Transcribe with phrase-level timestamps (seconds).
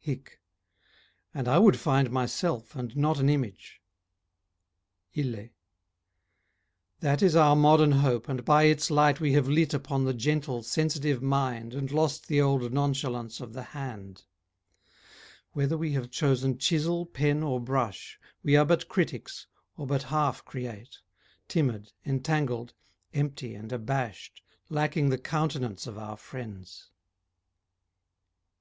[0.00, 0.40] HIC
[1.32, 3.80] And I would find myself and not an image.
[5.16, 5.50] ILLE
[6.98, 10.64] That is our modern hope and by its light We have lit upon the gentle,
[10.64, 14.24] sensitive mind And lost the old nonchalance of the hand;
[15.52, 20.44] Whether we have chosen chisel, pen or brush We are but critics, or but half
[20.44, 20.98] create,
[21.46, 22.74] Timid, entangled,
[23.12, 26.90] empty and abashed Lacking the countenance of our friends.